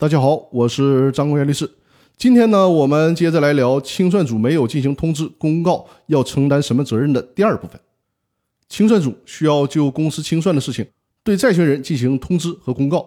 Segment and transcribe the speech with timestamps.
[0.00, 1.70] 大家好，我是张国元律师。
[2.16, 7.78] 今天呢，我们接着来聊清算组没有进行通知公告要承担什么责任的第二部分。
[8.66, 10.86] 清算组需要就公司清算的事情
[11.22, 13.06] 对债权人进行通知和公告。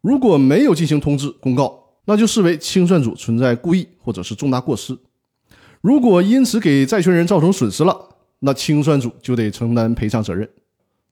[0.00, 4.98] 如果没有进行通知公告，那就视为清算组存在故意或者是重大过失。
[5.80, 10.50] 如果因此给债权人造成损失了，那清算组就得承担赔偿责任。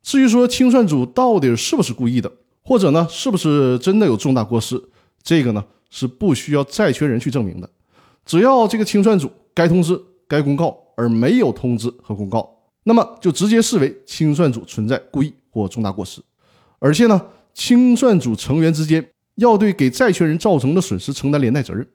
[0.03, 2.33] 至于说清算组到底是不是故意的，
[2.65, 4.83] 或者呢是不是真的有重大过失，
[5.27, 7.69] 这个呢是不需要债权人去证明的。
[8.25, 12.49] 只要这个清算组该通知、该公告而没有通知和公告，
[12.85, 16.23] 那么就直接视为清算组存在故意或重大过失。
[16.79, 17.21] 而且呢，
[17.53, 19.07] 清算组成员之间。
[19.37, 21.87] 要对给债权人造成的损失承担连带责任，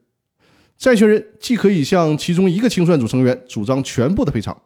[0.78, 4.56] 债权人既可以向其中一个清算组成员主张全部的赔偿，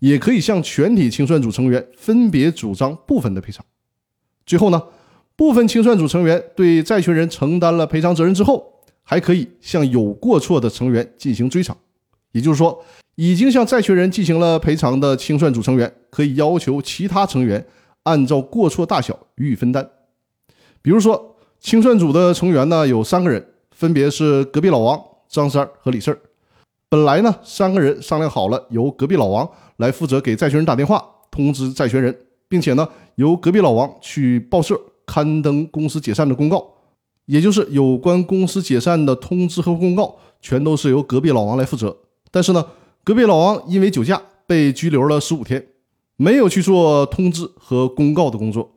[0.00, 3.64] 也可以向全体清算组成员分别主张部分的赔偿。
[4.44, 4.82] 最后呢，
[5.36, 11.76] 部分清算组成员对债权人承担了赔偿责任之后，还可以向有过错的成员进行追偿。
[12.32, 12.82] 也就是说，
[13.14, 17.64] 已经向债权人进行了赔偿的清算组成员，可以要求其他成员
[18.04, 19.88] 按照过错大小予以分担。
[20.82, 21.32] 比如说。
[21.58, 26.16] 清算组的成员呢有三个人，分别是隔壁老王、张三和李四。
[26.90, 34.78] 本来呢，三个人商量好了，由隔壁老王来负责给债权人打电话通知债权人，并且呢，由隔壁老王去报社
[35.16, 36.62] 刊登公司解散的公告，
[37.24, 41.96] 也就是有关公司解散的通知和公告，全都是由隔壁老王来负责。
[42.30, 42.66] 但是呢，
[43.02, 45.68] 隔壁老王因为酒驾被拘留了十五天，
[46.18, 48.70] 没有去做通知和公告的工作。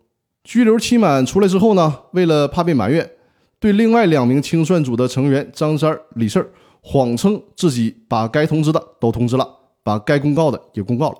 [0.45, 3.12] 拘留期满出来之后呢，为了怕被埋怨，
[3.60, 9.45] 对另外两名清算组的成员张三、李四谎称自己把该通知的都通知了，
[9.84, 11.17] 把该公告的也公告了。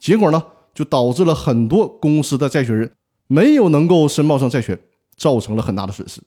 [0.00, 0.42] 结果呢，
[0.74, 2.90] 就导致了很多公司的债权人
[3.28, 4.76] 没有能够申报上债权，
[5.16, 6.20] 造成了很大的损失。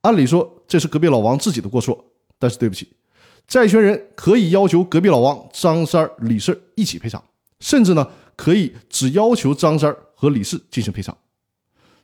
[0.00, 2.02] 按理说这是隔壁老王自己的过错，
[2.38, 2.88] 但是对不起，
[3.46, 7.22] 债权人可以要求隔壁老王张三、李四一起赔偿，
[7.60, 11.16] 甚至呢可以只要求张三和李四进行赔偿。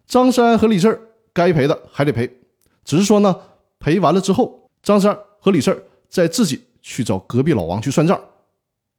[0.07, 1.01] 张三和李四
[1.33, 2.29] 该赔的还得赔，
[2.85, 3.41] 只是说呢，
[3.79, 8.21] 赔完了之后，张三和李四再自己去找隔壁老王去算账，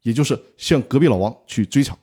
[0.04, 1.98] 也就是向隔壁老王去追偿。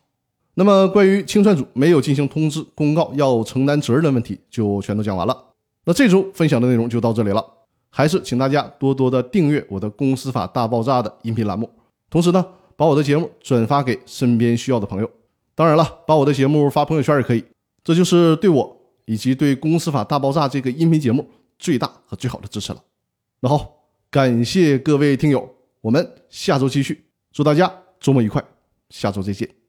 [0.54, 5.44] 那么，关于清算组没有进行通知公告要承担责任的问题，就全都讲完了。
[5.84, 7.44] 那这周分享的内容就到这里了，
[7.88, 11.70] 还是请大家多多的订阅我的《公司法大爆炸》的音频栏目，
[12.10, 12.44] 同时呢，
[12.76, 15.10] 把我的节目转发给身边需要的朋友。
[15.54, 17.44] 当然了，把我的节目发朋友圈也可以，
[17.82, 18.76] 这就是对我。
[19.06, 21.28] 以及对《公司法大爆炸》这个音频节目
[21.58, 22.80] 最大和最好的支持了。
[23.40, 28.44] 那好，感谢各位听友，我们下周继续，祝大家周末愉快，
[28.88, 29.59] 下周再见。